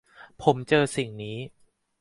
[0.43, 1.37] ผมเจอสิ่งนี้